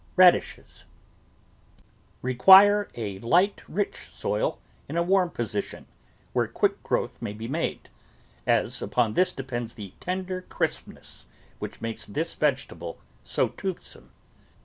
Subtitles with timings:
[0.15, 0.85] RADISHES
[2.23, 5.85] Require a light, rich soil in a warm position,
[6.33, 7.87] where quick growth may be made,
[8.47, 11.27] as upon this depends the tender crispness
[11.59, 14.09] which makes this vegetable so toothsome.